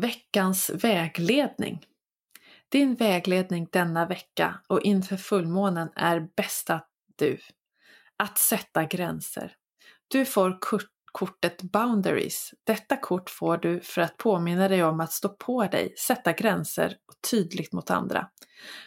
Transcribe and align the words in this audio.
Veckans 0.00 0.70
vägledning. 0.70 1.86
Din 2.68 2.94
vägledning 2.94 3.68
denna 3.72 4.06
vecka 4.06 4.60
och 4.68 4.82
inför 4.82 5.16
fullmånen 5.16 5.88
är 5.96 6.28
bästa 6.36 6.80
du. 7.16 7.38
Att 8.16 8.38
sätta 8.38 8.84
gränser. 8.84 9.52
Du 10.08 10.24
får 10.24 10.58
kortet 11.12 11.62
Boundaries. 11.62 12.50
Detta 12.64 12.96
kort 12.96 13.30
får 13.30 13.58
du 13.58 13.80
för 13.80 14.02
att 14.02 14.16
påminna 14.16 14.68
dig 14.68 14.84
om 14.84 15.00
att 15.00 15.12
stå 15.12 15.28
på 15.28 15.64
dig, 15.64 15.94
sätta 15.98 16.32
gränser 16.32 16.96
och 17.06 17.30
tydligt 17.30 17.72
mot 17.72 17.90
andra. 17.90 18.28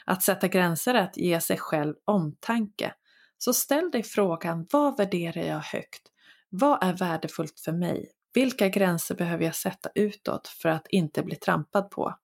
Att 0.06 0.24
sätta 0.24 0.48
gränser 0.48 0.94
är 0.94 1.04
att 1.04 1.18
ge 1.18 1.42
sig 1.42 1.58
själv 1.58 1.96
omtanke. 2.06 2.94
Så 3.38 3.54
ställ 3.54 3.92
dig 3.92 4.04
frågan, 4.04 4.68
vad 4.72 4.98
värderar 4.98 5.42
jag 5.42 5.60
högt? 5.60 6.02
Vad 6.50 6.84
är 6.84 6.94
värdefullt 6.94 7.60
för 7.60 7.72
mig? 7.72 8.12
Vilka 8.34 8.68
gränser 8.68 9.16
behöver 9.16 9.46
jag 9.46 9.56
sätta 9.56 9.90
utåt 9.96 10.48
för 10.48 10.70
att 10.70 10.88
inte 10.88 11.24
bli 11.24 11.36
trampad 11.36 11.90
på? 11.92 12.16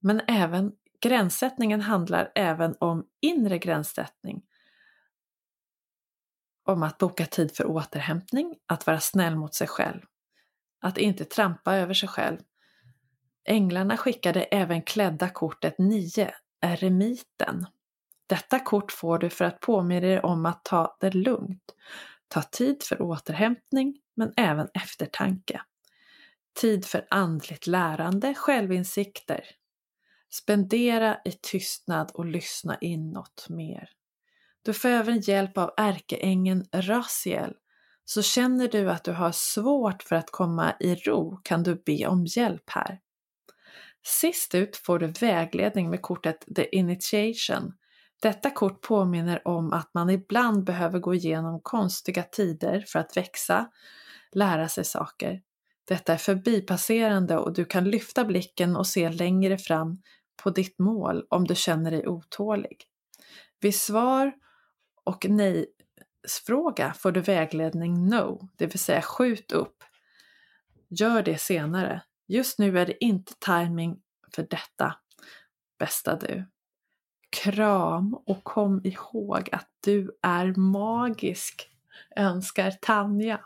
Men 0.00 0.20
även 0.28 0.72
gränssättningen 1.00 1.80
handlar 1.80 2.32
även 2.34 2.74
om 2.80 3.06
inre 3.20 3.58
gränssättning. 3.58 4.42
Om 6.64 6.82
att 6.82 6.98
boka 6.98 7.26
tid 7.26 7.56
för 7.56 7.66
återhämtning, 7.66 8.56
att 8.66 8.86
vara 8.86 9.00
snäll 9.00 9.36
mot 9.36 9.54
sig 9.54 9.66
själv. 9.66 10.00
Att 10.80 10.98
inte 10.98 11.24
trampa 11.24 11.74
över 11.76 11.94
sig 11.94 12.08
själv. 12.08 12.38
Änglarna 13.44 13.96
skickade 13.96 14.42
även 14.42 14.82
klädda 14.82 15.28
kortet 15.28 15.78
9, 15.78 16.34
eremiten. 16.60 17.66
Detta 18.26 18.58
kort 18.58 18.92
får 18.92 19.18
du 19.18 19.30
för 19.30 19.44
att 19.44 19.60
påminna 19.60 20.00
dig 20.00 20.20
om 20.20 20.46
att 20.46 20.64
ta 20.64 20.96
det 21.00 21.10
lugnt. 21.10 21.74
Ta 22.32 22.42
tid 22.42 22.82
för 22.82 23.02
återhämtning, 23.02 23.98
men 24.16 24.32
även 24.36 24.68
eftertanke. 24.74 25.62
Tid 26.60 26.84
för 26.84 27.06
andligt 27.10 27.66
lärande, 27.66 28.34
självinsikter. 28.34 29.44
Spendera 30.30 31.18
i 31.24 31.32
tystnad 31.32 32.10
och 32.14 32.26
lyssna 32.26 32.78
inåt 32.80 33.46
mer. 33.48 33.90
Du 34.62 34.72
får 34.72 34.88
även 34.88 35.20
hjälp 35.20 35.58
av 35.58 35.70
ärkeängeln 35.76 36.66
Raziel. 36.72 37.54
Så 38.04 38.22
känner 38.22 38.68
du 38.68 38.90
att 38.90 39.04
du 39.04 39.12
har 39.12 39.32
svårt 39.32 40.02
för 40.02 40.16
att 40.16 40.30
komma 40.30 40.74
i 40.80 40.94
ro 40.94 41.40
kan 41.44 41.62
du 41.62 41.82
be 41.86 42.06
om 42.06 42.26
hjälp 42.26 42.70
här. 42.70 43.00
Sist 44.04 44.54
ut 44.54 44.76
får 44.76 44.98
du 44.98 45.06
vägledning 45.06 45.90
med 45.90 46.02
kortet 46.02 46.44
The 46.56 46.76
Initiation. 46.76 47.72
Detta 48.22 48.50
kort 48.50 48.80
påminner 48.80 49.48
om 49.48 49.72
att 49.72 49.94
man 49.94 50.10
ibland 50.10 50.64
behöver 50.64 50.98
gå 50.98 51.14
igenom 51.14 51.60
konstiga 51.60 52.22
tider 52.22 52.84
för 52.88 52.98
att 52.98 53.16
växa, 53.16 53.70
lära 54.32 54.68
sig 54.68 54.84
saker. 54.84 55.42
Detta 55.84 56.12
är 56.12 56.16
förbipasserande 56.16 57.36
och 57.36 57.52
du 57.52 57.64
kan 57.64 57.84
lyfta 57.84 58.24
blicken 58.24 58.76
och 58.76 58.86
se 58.86 59.08
längre 59.08 59.58
fram 59.58 60.02
på 60.42 60.50
ditt 60.50 60.78
mål 60.78 61.26
om 61.30 61.44
du 61.44 61.54
känner 61.54 61.90
dig 61.90 62.06
otålig. 62.08 62.84
Vid 63.60 63.74
svar 63.74 64.32
och 65.04 65.26
nej-fråga 65.28 66.92
får 66.92 67.12
du 67.12 67.20
vägledning 67.20 68.08
No, 68.08 68.48
det 68.56 68.66
vill 68.66 68.78
säga 68.78 69.02
skjut 69.02 69.52
upp. 69.52 69.84
Gör 70.88 71.22
det 71.22 71.40
senare. 71.40 72.02
Just 72.28 72.58
nu 72.58 72.78
är 72.78 72.86
det 72.86 73.04
inte 73.04 73.32
timing 73.38 74.00
för 74.34 74.46
detta. 74.50 74.96
Bästa 75.78 76.16
du. 76.16 76.46
Kram 77.32 78.14
och 78.26 78.44
kom 78.44 78.80
ihåg 78.84 79.48
att 79.52 79.68
du 79.84 80.18
är 80.22 80.54
magisk, 80.58 81.68
önskar 82.16 82.70
Tanja. 82.70 83.40